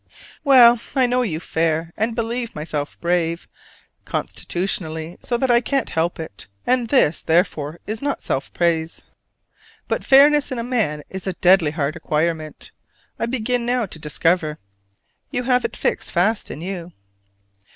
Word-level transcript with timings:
Well, 0.43 0.79
I 0.95 1.05
know 1.05 1.21
you 1.21 1.39
fair, 1.39 1.93
and 1.95 2.15
believe 2.15 2.55
myself 2.55 2.99
brave 2.99 3.47
constitutionally, 4.03 5.17
so 5.21 5.37
that 5.37 5.51
I 5.51 5.61
can't 5.61 5.89
help 5.91 6.19
it: 6.19 6.47
and 6.65 6.87
this, 6.87 7.21
therefore, 7.21 7.79
is 7.85 8.01
not 8.01 8.23
self 8.23 8.51
praise. 8.51 9.03
But 9.87 10.03
fairness 10.03 10.51
in 10.51 10.57
a 10.57 10.63
man 10.63 11.03
is 11.11 11.27
a 11.27 11.33
deadly 11.33 11.69
hard 11.69 11.95
acquirement, 11.95 12.71
I 13.19 13.27
begin 13.27 13.63
now 13.63 13.85
to 13.85 13.99
discover. 13.99 14.57
You 15.29 15.43
have 15.43 15.65
it 15.65 15.77
fixed 15.77 16.11
fast 16.11 16.49
in 16.49 16.61
you. 16.61 16.93